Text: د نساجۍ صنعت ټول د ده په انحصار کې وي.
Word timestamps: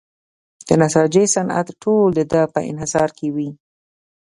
د 0.67 0.69
نساجۍ 0.81 1.25
صنعت 1.35 1.67
ټول 1.83 2.09
د 2.15 2.19
ده 2.31 2.41
په 2.53 2.59
انحصار 2.69 3.09
کې 3.17 3.27
وي. 3.35 3.49